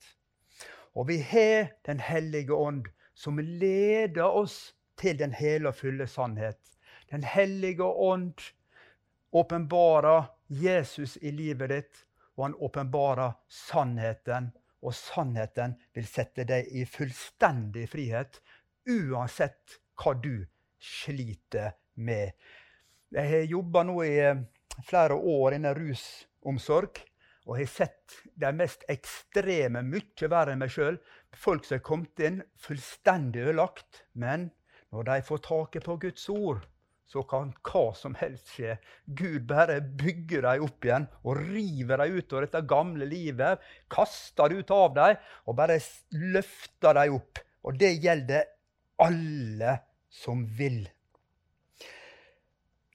Og 0.95 1.09
vi 1.09 1.21
har 1.21 1.75
Den 1.85 2.01
hellige 2.01 2.55
ånd, 2.55 2.87
som 3.15 3.39
leder 3.39 4.29
oss 4.29 4.75
til 4.97 5.19
den 5.19 5.33
hele 5.33 5.69
og 5.69 5.77
fulle 5.77 6.07
sannhet. 6.07 6.61
Den 7.11 7.23
hellige 7.25 7.83
ånd 7.85 8.41
åpenbarer 9.33 10.25
Jesus 10.49 11.17
i 11.17 11.31
livet 11.31 11.71
ditt, 11.71 12.05
og 12.37 12.45
han 12.45 12.55
åpenbarer 12.55 13.33
sannheten 13.49 14.53
og 14.85 14.95
sannheten 14.95 15.77
vil 15.97 16.07
sette 16.09 16.45
deg 16.49 16.69
i 16.77 16.85
fullstendig 16.89 17.87
frihet, 17.93 18.41
uansett 18.87 19.81
hva 19.97 20.15
du 20.21 20.47
sliter 20.83 21.75
med. 21.95 22.33
Jeg 23.15 23.31
har 23.31 23.51
jobba 23.51 23.83
nå 23.87 23.97
i 24.05 24.15
eh, 24.21 24.43
flere 24.85 25.17
år 25.17 25.57
innen 25.57 25.77
rusomsorg. 25.79 27.01
Og 27.47 27.61
har 27.61 27.69
sett 27.71 28.17
de 28.35 28.49
mest 28.59 28.83
ekstreme, 28.91 29.85
mye 29.87 30.29
verre 30.31 30.57
enn 30.57 30.63
meg 30.65 30.73
sjøl. 30.75 30.97
Folk 31.31 31.63
som 31.65 31.77
har 31.77 31.85
kommet 31.87 32.23
inn 32.27 32.41
fullstendig 32.59 33.45
ødelagt. 33.45 34.03
Men 34.19 34.49
når 34.91 35.07
de 35.07 35.21
får 35.29 35.45
taket 35.47 35.87
på 35.87 35.95
Guds 36.03 36.27
ord, 36.33 36.65
så 37.07 37.23
kan 37.23 37.53
hva 37.67 37.85
som 37.95 38.17
helst 38.19 38.51
skje. 38.57 38.77
Gud 39.07 39.47
bare 39.51 39.79
bygger 39.81 40.43
dem 40.49 40.67
opp 40.67 40.87
igjen 40.87 41.07
og 41.23 41.39
river 41.39 42.03
dem 42.03 42.19
ut 42.19 42.35
av 42.35 42.47
dette 42.47 42.63
gamle 42.67 43.07
livet. 43.09 43.63
Kaster 43.93 44.51
det 44.51 44.65
ut 44.65 44.75
av 44.75 44.95
dem 44.97 45.21
og 45.47 45.59
bare 45.59 45.79
løfter 46.35 46.99
dem 46.99 47.19
opp. 47.21 47.43
Og 47.67 47.79
det 47.79 47.93
gjelder 48.03 48.51
alle 49.03 49.79
som 50.11 50.45
vil. 50.59 50.85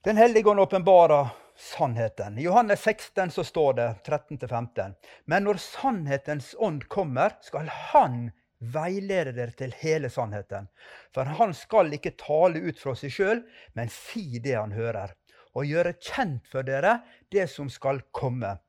Den 0.04 0.18
hellige 0.18 0.50
ånd 0.50 0.60
åpenbarer 0.60 1.30
sannheten. 1.62 2.38
I 2.40 2.48
Johannes 2.48 2.82
16 2.82 3.32
så 3.32 3.44
står 3.44 3.74
det 3.74 3.90
13-15.: 4.04 4.94
Men 5.26 5.44
når 5.46 5.60
sannhetens 5.62 6.56
ånd 6.58 6.88
kommer, 6.90 7.38
skal 7.42 7.70
Han 7.70 8.32
veileder 8.62 9.34
dere 9.36 9.56
til 9.58 9.74
hele 9.82 10.10
sannheten. 10.14 10.70
For 11.14 11.28
han 11.40 11.54
skal 11.58 11.92
ikke 11.98 12.16
tale 12.20 12.62
ut 12.62 12.80
fra 12.80 12.96
seg 12.98 13.14
sjøl, 13.14 13.44
men 13.78 13.92
si 13.92 14.40
det 14.40 14.56
han 14.58 14.76
hører, 14.76 15.16
og 15.58 15.68
gjøre 15.68 15.98
kjent 16.00 16.48
for 16.52 16.68
dere 16.68 17.00
det 17.34 17.50
som 17.52 17.70
skal 17.74 18.04
komme. 18.16 18.60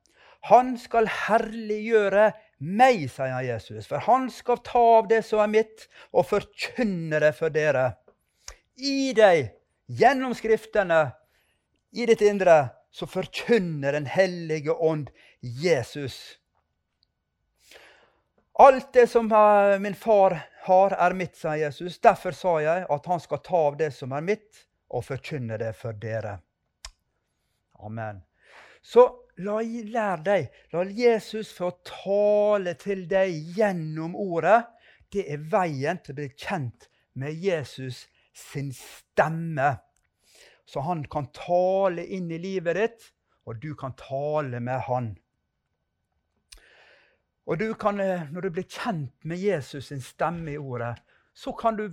Han 0.50 0.74
skal 0.80 1.06
herliggjøre 1.06 2.32
meg, 2.58 3.04
sier 3.10 3.44
Jesus, 3.46 3.86
for 3.86 4.02
han 4.08 4.28
skal 4.32 4.58
ta 4.66 4.82
av 4.98 5.08
det 5.10 5.22
som 5.26 5.42
er 5.44 5.50
mitt, 5.52 5.86
og 6.10 6.26
forkynne 6.30 7.20
det 7.22 7.34
for 7.38 7.54
dere. 7.54 7.92
I 8.82 9.12
deg, 9.14 9.52
gjennom 9.86 10.34
Skriftene, 10.34 11.12
i 11.92 12.06
ditt 12.08 12.24
indre, 12.24 12.72
så 12.92 13.06
forkynner 13.08 13.92
Den 13.92 14.06
hellige 14.06 14.72
ånd 14.72 15.10
Jesus. 15.40 16.38
Alt 18.52 18.92
det 18.92 19.06
som 19.06 19.30
min 19.80 19.94
far 19.94 20.38
har, 20.66 20.90
er 20.90 21.14
mitt, 21.14 21.36
sa 21.36 21.56
Jesus. 21.56 22.00
Derfor 22.00 22.36
sa 22.36 22.58
jeg 22.60 22.84
at 22.88 23.06
han 23.08 23.20
skal 23.20 23.40
ta 23.44 23.62
av 23.70 23.78
det 23.80 23.90
som 23.96 24.12
er 24.12 24.24
mitt, 24.26 24.66
og 24.92 25.06
forkynne 25.06 25.56
det 25.58 25.72
for 25.78 25.96
dere. 25.96 26.36
Amen. 27.80 28.20
Så 28.82 29.06
la, 29.40 29.60
lær 29.62 30.20
deg, 30.26 30.50
la 30.74 30.84
Jesus 30.84 31.54
få 31.56 31.70
tale 31.86 32.74
til 32.80 33.06
deg 33.08 33.56
gjennom 33.56 34.16
ordet. 34.18 34.60
Det 35.12 35.24
er 35.32 35.48
veien 35.48 36.00
til 36.04 36.14
å 36.14 36.20
bli 36.20 36.28
kjent 36.36 36.88
med 37.16 37.40
Jesus 37.40 38.06
sin 38.36 38.72
stemme. 38.76 39.78
Så 40.68 40.84
han 40.84 41.04
kan 41.08 41.30
tale 41.36 42.04
inn 42.04 42.30
i 42.32 42.40
livet 42.40 42.78
ditt, 42.78 43.10
og 43.48 43.58
du 43.64 43.72
kan 43.78 43.96
tale 43.98 44.60
med 44.60 44.84
han. 44.88 45.12
Og 47.50 47.58
du 47.58 47.72
kan, 47.74 47.98
eh, 48.00 48.28
når 48.30 48.40
du 48.46 48.50
blir 48.50 48.68
kjent 48.68 49.24
med 49.26 49.38
Jesus 49.38 49.88
sin 49.90 50.00
stemme 50.00 50.52
i 50.52 50.58
ordet, 50.58 50.94
så 51.34 51.52
kan 51.56 51.76
du, 51.76 51.86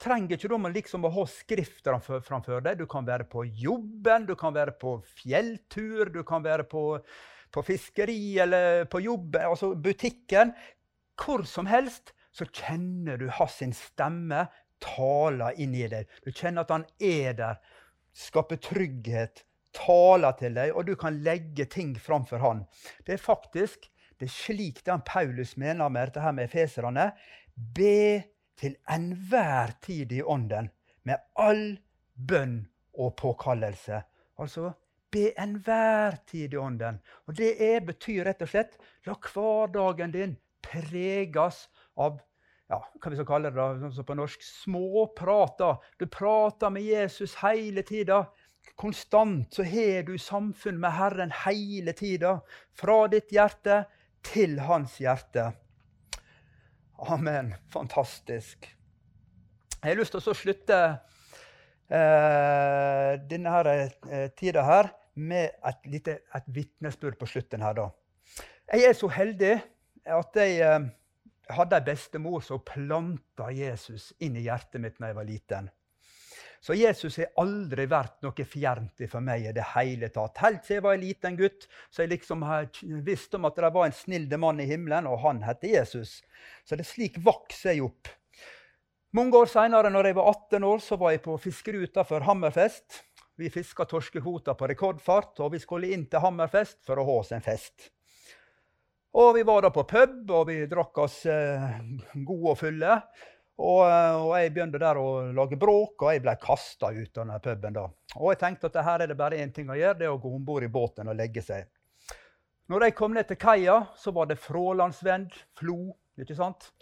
trenger 0.00 0.36
ikke 0.36 0.48
du 0.48 0.68
liksom 0.72 1.04
å 1.04 1.12
ha 1.12 1.26
skrifter 1.28 1.98
framfor, 2.00 2.60
deg. 2.64 2.78
Du 2.78 2.86
kan 2.86 3.06
være 3.06 3.24
på 3.28 3.44
jobben, 3.44 4.26
du 4.26 4.34
kan 4.34 4.54
være 4.54 4.72
på 4.72 4.96
fjelltur, 5.20 6.10
du 6.10 6.22
kan 6.24 6.42
være 6.42 6.64
på, 6.64 6.98
på 7.52 7.62
fiskeri 7.62 8.38
eller 8.38 8.84
på 8.84 9.00
jobb, 9.04 9.36
altså 9.36 9.74
butikken. 9.74 10.54
Hvor 11.16 11.44
som 11.44 11.66
helst 11.66 12.14
så 12.32 12.44
kjenner 12.52 13.16
du 13.20 13.28
hans 13.32 13.60
stemme 13.76 14.46
tale 14.80 15.52
inn 15.60 15.74
i 15.74 15.86
deg. 15.88 16.08
Du 16.24 16.32
kjenner 16.32 16.64
at 16.64 16.72
han 16.72 16.86
er 17.00 17.36
der, 17.36 17.60
skaper 18.16 18.60
trygghet, 18.60 19.44
taler 19.76 20.36
til 20.40 20.56
deg, 20.56 20.72
og 20.72 20.88
du 20.88 20.94
kan 20.96 21.20
legge 21.24 21.66
ting 21.68 21.94
framfor 22.00 22.40
han. 22.40 22.64
Det 23.04 23.16
er 23.16 23.22
faktisk 23.22 23.90
det 24.20 24.28
er 24.28 24.32
slik 24.32 24.80
den 24.86 25.02
Paulus 25.06 25.56
mener 25.60 25.88
med 25.92 26.08
dette 26.08 26.24
her 26.24 26.32
med 26.32 26.48
efeserne. 26.48 27.10
Be 27.54 28.22
til 28.56 28.76
enhver 28.88 29.74
tid 29.84 30.12
i 30.12 30.22
ånden, 30.22 30.70
med 31.04 31.20
all 31.36 31.76
bønn 32.16 32.62
og 32.96 33.16
påkallelse. 33.20 34.00
Altså 34.40 34.72
be 35.12 35.32
enhver 35.40 36.16
tid 36.26 36.54
i 36.54 36.60
ånden. 36.60 37.00
Og 37.26 37.36
det 37.36 37.52
er, 37.62 37.84
betyr 37.84 38.24
rett 38.26 38.42
og 38.44 38.52
slett 38.52 38.78
la 39.06 39.16
hverdagen 39.16 40.14
din 40.14 40.36
preges 40.64 41.66
av 41.96 42.18
ja, 42.66 42.80
hva 42.80 43.12
vi 43.12 43.18
skal 43.18 43.28
kalle 43.28 43.52
det 43.52 43.60
da, 43.60 43.90
sånn 43.94 44.08
på 44.08 44.16
norsk, 44.18 44.42
småprater. 44.42 45.78
Du 46.00 46.08
prater 46.10 46.72
med 46.74 46.82
Jesus 46.82 47.36
hele 47.44 47.84
tida. 47.86 48.24
Konstant 48.74 49.54
så 49.54 49.62
har 49.62 50.02
du 50.08 50.16
samfunn 50.18 50.80
med 50.82 50.96
Herren 50.96 51.30
hele 51.44 51.94
tida. 51.94 52.40
Fra 52.74 53.04
ditt 53.12 53.30
hjerte 53.32 53.84
til 54.26 54.58
hans 54.66 54.98
hjerte. 55.02 55.50
Amen. 56.98 57.54
Fantastisk. 57.72 58.68
Jeg 59.82 59.92
har 59.92 59.98
lyst 60.00 60.14
til 60.16 60.22
å 60.24 60.36
slutte 60.36 60.78
eh, 61.92 63.12
denne 63.30 63.52
her, 63.52 63.70
eh, 64.10 64.28
tida 64.38 64.64
her 64.66 64.90
med 65.16 65.54
et 65.68 65.88
lite 65.90 66.18
et 66.34 66.46
vitnesbyrd 66.52 67.18
på 67.20 67.28
slutten. 67.30 67.62
her. 67.62 67.74
da. 67.74 67.90
Jeg 68.72 68.88
er 68.88 68.96
så 68.98 69.08
heldig 69.08 69.54
at 70.06 70.40
jeg 70.40 70.60
eh, 70.60 70.88
hadde 71.54 71.76
ei 71.78 71.86
bestemor 71.86 72.42
som 72.42 72.64
planta 72.66 73.50
Jesus 73.54 74.12
inn 74.18 74.36
i 74.36 74.46
hjertet 74.48 74.80
mitt 74.82 74.98
da 74.98 75.12
jeg 75.12 75.18
var 75.20 75.28
liten. 75.28 75.70
Så 76.60 76.74
Jesus 76.74 77.18
har 77.20 77.32
aldri 77.42 77.86
vært 77.90 78.20
noe 78.24 78.46
fjernt 78.48 79.04
for 79.10 79.24
meg 79.24 79.46
i 79.46 79.54
det 79.56 79.64
hele 79.74 80.10
tatt. 80.14 80.40
Helt 80.42 80.64
siden 80.64 80.80
jeg 80.80 80.86
var 80.86 80.96
en 80.96 81.04
liten 81.04 81.38
gutt, 81.38 81.66
så 81.90 82.04
jeg 82.04 82.14
liksom 82.14 82.44
visste 83.06 83.38
om 83.38 83.48
at 83.48 83.58
det 83.58 83.72
var 83.74 83.88
en 83.88 83.96
snill 83.96 84.28
mann 84.40 84.62
i 84.62 84.68
himmelen, 84.68 85.08
og 85.10 85.20
han 85.24 85.42
het 85.46 85.66
Jesus. 85.66 86.20
Så 86.64 86.78
det 86.78 86.86
er 86.86 86.92
slik 86.92 87.20
vokste 87.24 87.74
jeg 87.74 87.84
opp. 87.86 88.12
Mange 89.16 89.38
år 89.38 89.48
seinere, 89.48 89.90
når 89.92 90.10
jeg 90.10 90.16
var 90.18 90.32
18 90.32 90.64
år, 90.66 90.80
så 90.84 90.96
var 91.00 91.14
jeg 91.14 91.22
på 91.24 91.36
fiskeruta 91.40 92.02
for 92.04 92.26
Hammerfest. 92.26 93.02
Vi 93.36 93.50
fiska 93.52 93.84
torskekvoter 93.88 94.56
på 94.56 94.68
rekordfart, 94.72 95.38
og 95.44 95.52
vi 95.54 95.60
skulle 95.62 95.92
inn 95.92 96.06
til 96.10 96.24
Hammerfest 96.24 96.82
for 96.84 97.00
å 97.00 97.04
ha 97.06 97.20
oss 97.22 97.32
en 97.36 97.44
fest. 97.44 97.90
Og 99.16 99.34
Vi 99.36 99.42
var 99.48 99.62
da 99.64 99.70
på 99.72 99.86
pub, 99.88 100.30
og 100.30 100.48
vi 100.50 100.58
drakk 100.68 100.98
oss 101.00 101.22
eh, 101.24 101.78
gode 102.12 102.50
og 102.52 102.58
fulle. 102.60 102.98
Og, 103.56 103.86
eh, 103.88 104.14
og, 104.20 104.34
jeg 104.36 104.52
begynte 104.52 104.80
der 104.80 104.98
å 105.00 105.32
lage 105.32 105.56
bråk, 105.60 106.02
og 106.02 106.12
jeg 106.12 106.22
ble 106.24 106.34
kasta 106.40 106.90
ut 106.92 107.08
av 107.08 107.22
denne 107.22 107.38
puben. 107.40 107.78
da. 107.78 107.86
Og 108.18 108.32
jeg 108.32 108.40
tenkte 108.42 108.68
at 108.68 108.84
her 108.84 109.02
er 109.02 109.12
det 109.12 109.16
bare 109.16 109.40
én 109.40 109.52
ting 109.52 109.70
å 109.72 109.78
gjøre, 109.78 109.98
det 109.98 110.08
er 110.08 110.12
å 110.12 110.20
gå 110.20 110.34
om 110.34 110.44
bord 110.44 110.64
i 110.64 110.68
båten 110.72 111.08
og 111.08 111.16
legge 111.16 111.42
seg. 111.42 111.64
Når 112.68 112.82
jeg 112.82 112.96
kom 112.98 113.14
ned 113.14 113.28
til 113.28 113.38
kaia, 113.38 113.86
så 113.96 114.12
var 114.12 114.26
det 114.26 114.40
frålandsvend, 114.42 115.32
flo. 115.56 115.94
ikke 116.18 116.34
sant? 116.34 116.72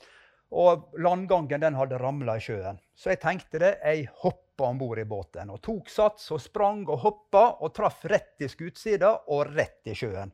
Og 0.55 0.95
landgangen 0.99 1.61
den 1.61 1.75
hadde 1.75 1.99
ramla 1.99 2.39
i 2.39 2.43
sjøen. 2.43 2.79
Så 2.95 3.11
jeg 3.13 3.21
tenkte 3.21 3.61
det, 3.61 3.73
jeg 3.83 4.09
hoppa 4.23 4.71
om 4.71 4.79
bord 4.79 4.99
i 4.99 5.05
båten. 5.05 5.51
Og 5.51 5.61
tok 5.63 5.91
sats 5.91 6.31
og 6.33 6.41
sprang 6.41 6.87
og 6.89 7.03
hoppa 7.03 7.45
og 7.61 7.75
traff 7.75 8.05
rett 8.11 8.41
i 8.41 8.49
skutsida 8.49 9.13
og 9.35 9.51
rett 9.55 9.91
i 9.91 9.97
sjøen. 9.99 10.33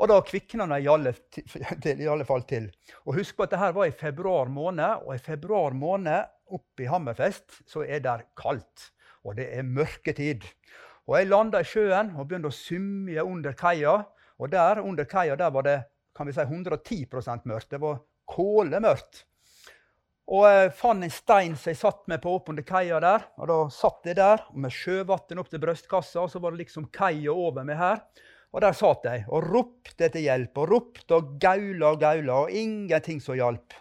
Og 0.00 0.08
da 0.08 0.18
kvikna 0.24 0.66
det 0.70 0.80
i 0.84 0.88
alle, 0.90 1.12
i 2.04 2.08
alle, 2.08 2.26
fall 2.28 2.46
til. 2.48 2.70
Og 3.06 3.18
Husk 3.20 3.36
på 3.36 3.46
at 3.46 3.54
dette 3.54 3.72
var 3.76 3.88
i 3.88 3.96
februar 3.96 4.50
måned, 4.52 5.04
og 5.04 5.14
i 5.14 5.22
februar 5.22 5.76
måned 5.76 6.30
oppe 6.52 6.84
i 6.84 6.90
Hammerfest 6.90 7.62
så 7.68 7.84
er 7.84 8.02
det 8.04 8.18
kaldt. 8.38 8.90
Og 9.22 9.36
det 9.38 9.50
er 9.54 9.66
mørketid. 9.66 10.46
Og 11.06 11.18
Jeg 11.18 11.28
landa 11.28 11.60
i 11.60 11.66
sjøen 11.66 12.14
og 12.16 12.28
begynte 12.28 12.50
å 12.50 12.56
symje 12.56 13.24
under 13.26 13.54
kaia. 13.58 14.00
Og 14.38 14.50
der 14.50 14.80
under 14.82 15.06
kaia 15.06 15.36
der 15.38 15.52
var 15.54 15.66
det 15.66 15.78
kan 16.16 16.28
vi 16.28 16.34
si, 16.36 16.40
110% 16.40 17.46
mørkt. 17.48 17.70
Det 17.70 17.80
var 17.80 18.02
kålemørkt. 18.28 19.24
Og 20.32 20.44
jeg 20.46 20.72
fant 20.78 21.04
en 21.04 21.12
stein 21.12 21.56
som 21.58 21.72
jeg 21.72 21.80
satt 21.80 22.04
med 22.08 22.22
på 22.22 22.34
oppunder 22.36 22.64
kaia 22.66 23.00
der. 23.02 23.24
Og 23.40 23.48
da 23.50 23.58
satt 23.74 24.06
jeg 24.06 24.18
der 24.20 24.44
med 24.54 24.72
sjøvann 24.72 25.40
opp 25.42 25.50
til 25.50 25.62
brystkassa, 25.62 26.22
og 26.22 26.30
så 26.30 26.40
var 26.42 26.54
det 26.54 26.62
liksom 26.62 26.88
kaia 26.94 27.32
over 27.34 27.66
meg 27.66 27.80
her. 27.80 28.04
Og 28.52 28.60
der 28.60 28.76
satt 28.76 29.06
de 29.06 29.22
og 29.32 29.46
ropte 29.48 30.08
etter 30.08 30.20
hjelp 30.20 30.58
og 30.60 30.68
ropte 30.68 31.16
og 31.16 31.38
gaula 31.40 31.94
og 31.94 32.02
gaula, 32.02 32.42
og 32.44 32.52
ingenting 32.52 33.22
som 33.24 33.38
hjalp. 33.38 33.72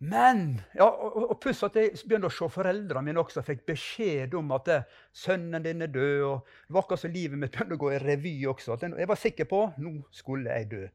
Men 0.00 0.62
ja, 0.72 0.86
og, 0.86 1.16
og 1.26 1.36
pluss 1.42 1.60
at 1.66 1.74
jeg 1.76 1.92
begynte 2.08 2.30
å 2.30 2.32
se 2.32 2.46
foreldrene 2.48 3.04
mine 3.04 3.20
også 3.20 3.42
fikk 3.44 3.66
beskjed 3.68 4.32
om 4.38 4.52
at 4.56 4.70
eh, 4.72 4.86
sønnen 5.12 5.64
din 5.64 5.84
er 5.84 5.92
død. 5.92 6.22
og 6.24 6.46
Det 6.48 6.76
var 6.76 6.84
akkurat 6.86 7.02
som 7.02 7.12
livet 7.12 7.40
mitt 7.40 7.52
begynte 7.52 7.76
å 7.76 7.82
gå 7.82 7.90
i 7.92 7.98
revy 8.00 8.34
også. 8.48 8.78
at 8.78 8.86
Jeg 8.88 9.10
var 9.10 9.20
sikker 9.20 9.48
på 9.50 9.60
nå 9.76 9.92
skulle 10.16 10.56
jeg 10.56 10.70
dø. 10.70 10.86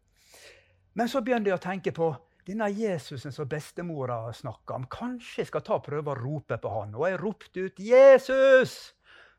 Men 0.98 1.12
så 1.12 1.22
begynte 1.22 1.52
jeg 1.52 1.60
å 1.60 1.66
tenke 1.68 1.94
på 1.94 2.10
denne 2.48 2.72
Jesusen 2.74 3.34
som 3.34 3.50
bestemora 3.50 4.24
snakka 4.34 4.80
om. 4.80 4.90
Kanskje 4.90 5.44
jeg 5.44 5.52
skal 5.52 5.66
ta 5.66 5.78
prøve 5.86 6.14
å 6.14 6.18
rope 6.18 6.58
på 6.62 6.74
han. 6.74 6.98
Og 6.98 7.06
jeg 7.10 7.22
ropte 7.22 7.66
ut 7.70 7.80
'Jesus!' 7.82 8.94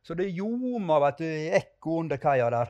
Så 0.07 0.15
det 0.15 0.29
ljoma 0.31 1.01
vet 1.03 1.19
du, 1.19 1.27
i 1.27 1.51
ekko 1.51 1.97
under 2.05 2.21
kaia 2.23 2.47
der. 2.53 2.69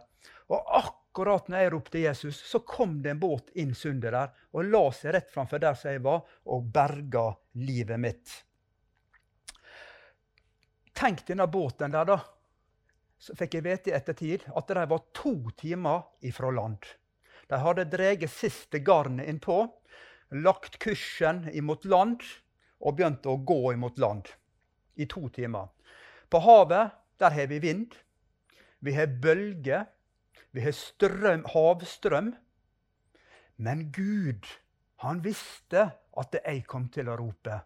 Og 0.49 0.70
akkurat 0.79 1.51
når 1.53 1.61
jeg 1.61 1.72
ropte 1.75 2.01
Jesus, 2.01 2.38
så 2.49 2.62
kom 2.64 2.94
det 3.05 3.12
en 3.12 3.20
båt 3.20 3.51
inn 3.61 3.75
sundet 3.77 4.14
der 4.14 4.33
og 4.57 4.70
la 4.72 4.81
seg 4.96 5.12
rett 5.18 5.29
framfor 5.35 5.61
der 5.61 5.77
som 5.77 5.92
jeg 5.92 6.01
var, 6.07 6.22
og 6.49 6.70
berga 6.72 7.27
livet 7.61 8.01
mitt. 8.01 8.38
Tenk 10.96 11.27
denne 11.29 11.44
båten 11.53 11.92
der, 11.92 12.09
da. 12.09 12.18
Så 13.20 13.37
fikk 13.37 13.59
jeg 13.59 13.68
vite 13.68 13.92
i 13.92 13.96
ettertid 14.01 14.49
at 14.57 14.72
de 14.72 14.88
var 14.88 15.05
to 15.12 15.37
timer 15.61 16.09
ifra 16.25 16.49
land. 16.57 16.88
De 17.53 17.61
hadde 17.61 17.90
dreget 17.92 18.33
siste 18.33 18.81
garnet 18.81 19.29
innpå, 19.29 19.61
lagt 20.40 20.81
kursen 20.81 21.51
imot 21.53 21.85
land 21.85 22.25
og 22.81 22.96
begynt 22.96 23.29
å 23.29 23.37
gå 23.37 23.75
imot 23.77 24.01
land 24.01 24.33
i 24.96 25.05
to 25.05 25.29
timer. 25.29 25.68
På 26.33 26.40
havet 26.40 26.96
der 27.20 27.31
har 27.31 27.46
vi 27.46 27.59
vind. 27.59 27.92
Vi 28.81 28.92
har 28.92 29.07
bølger. 29.22 29.85
Vi 30.52 30.61
har 30.61 30.72
strøm, 30.72 31.44
havstrøm. 31.52 32.35
Men 33.57 33.92
Gud, 33.92 34.46
han 34.96 35.24
visste 35.24 35.90
at 36.16 36.37
jeg 36.44 36.64
kom 36.68 36.88
til 36.92 37.09
å 37.09 37.16
rope. 37.20 37.61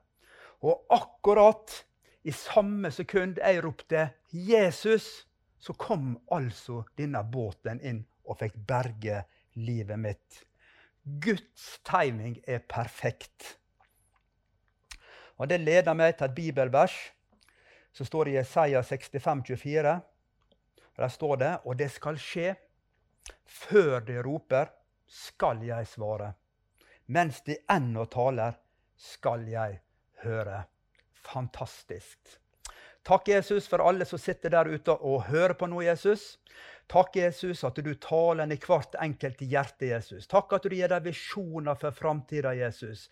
Og 0.67 0.87
akkurat 0.91 1.85
i 2.23 2.33
samme 2.35 2.91
sekund 2.91 3.39
jeg 3.39 3.63
ropte 3.65 4.11
'Jesus', 4.33 5.27
så 5.59 5.73
kom 5.73 6.19
altså 6.33 6.83
denne 6.97 7.23
båten 7.25 7.81
inn 7.81 8.05
og 8.25 8.39
fikk 8.41 8.55
berge 8.69 9.25
livet 9.55 9.99
mitt. 9.99 10.45
Guds 11.05 11.81
timing 11.85 12.39
er 12.47 12.59
perfekt. 12.59 13.59
Og 15.37 15.49
Det 15.49 15.61
leder 15.61 15.95
meg 15.95 16.17
til 16.17 16.29
et 16.29 16.35
bibelvers 16.35 16.97
så 17.93 18.05
står 18.05 18.25
det 18.25 18.31
i 18.31 18.35
Jesaja 18.39 18.83
65, 18.83 19.45
24. 19.47 20.01
Der 20.97 21.09
står 21.09 21.37
det 21.37 21.53
Og 21.65 21.77
det 21.77 21.91
skal 21.93 22.19
skje 22.19 22.55
før 23.47 24.01
de 24.07 24.21
roper, 24.23 24.71
skal 25.07 25.63
jeg 25.67 25.87
svare. 25.87 26.33
Mens 27.07 27.41
de 27.43 27.57
ennå 27.71 28.05
taler, 28.07 28.55
skal 28.97 29.49
jeg 29.49 29.81
høre. 30.23 30.63
Fantastisk. 31.13 32.19
Takk, 33.03 33.29
Jesus, 33.29 33.67
for 33.69 33.83
alle 33.83 34.05
som 34.05 34.21
sitter 34.21 34.53
der 34.53 34.69
ute 34.69 34.93
og 34.93 35.25
hører 35.31 35.57
på 35.57 35.67
nå, 35.67 35.81
Jesus. 35.83 36.37
Takk, 36.91 37.17
Jesus, 37.17 37.61
at 37.63 37.77
du 37.79 37.93
taler 38.03 38.43
inn 38.43 38.53
i 38.57 38.57
hvert 38.59 38.97
enkelt 38.99 39.39
hjerte, 39.47 39.87
Jesus. 39.93 40.25
Takk 40.27 40.57
at 40.57 40.65
du 40.67 40.73
gir 40.75 40.91
deg 40.91 41.05
visjoner 41.05 41.77
for 41.79 41.95
framtida, 41.95 42.51
Jesus. 42.59 43.05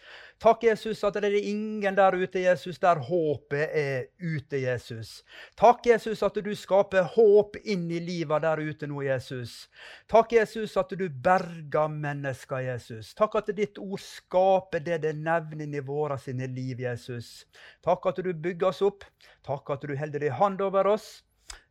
Takk, 0.43 0.65
Jesus, 0.67 1.05
at 1.07 1.15
det 1.23 1.29
er 1.29 1.37
ingen 1.47 1.95
der 1.95 2.17
ute, 2.19 2.41
Jesus, 2.43 2.81
der 2.83 2.99
håpet 3.07 3.77
er 3.79 4.09
ute, 4.19 4.59
Jesus. 4.59 5.21
Takk, 5.55 5.87
Jesus, 5.87 6.25
at 6.27 6.41
du 6.43 6.51
skaper 6.59 7.07
håp 7.15 7.55
inn 7.63 7.85
i 7.95 8.01
livet 8.03 8.43
der 8.43 8.59
ute 8.67 8.89
nå, 8.91 9.05
Jesus. 9.07 9.69
Takk, 10.11 10.35
Jesus, 10.35 10.75
at 10.83 10.97
du 10.99 11.07
berger 11.07 11.95
mennesker, 11.95 12.65
Jesus. 12.67 13.13
Takk 13.15 13.37
at 13.39 13.53
ditt 13.55 13.79
ord 13.79 14.03
skaper 14.03 14.83
det 14.83 15.05
det 15.07 15.15
nevner 15.21 15.71
i 15.71 15.85
våre 15.87 16.19
sine 16.19 16.51
liv, 16.51 16.83
Jesus. 16.83 17.47
Takk 17.87 18.11
at 18.11 18.19
du 18.27 18.33
bygger 18.35 18.73
oss 18.73 18.83
opp. 18.83 19.07
Takk 19.47 19.71
at 19.71 19.87
du 19.87 19.95
holder 19.95 20.27
din 20.27 20.35
hand 20.43 20.67
over 20.67 20.91
oss. 20.97 21.23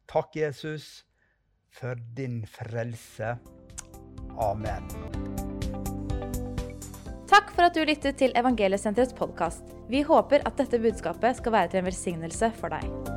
Takk, 0.07 0.31
Jesus 0.39 1.03
for 1.79 1.99
din 2.17 2.41
frelse. 2.47 3.37
Amen. 4.37 4.87
Takk 7.27 7.51
for 7.53 7.67
at 7.67 7.75
du 7.75 7.83
lyttet 7.85 8.17
til 8.17 8.33
Evangeliesenterets 8.35 9.15
podkast. 9.17 9.75
Vi 9.91 10.01
håper 10.07 10.45
at 10.47 10.57
dette 10.59 10.81
budskapet 10.81 11.39
skal 11.41 11.55
være 11.59 11.73
til 11.73 11.83
en 11.83 11.91
velsignelse 11.91 12.51
for 12.59 12.73
deg. 12.73 13.16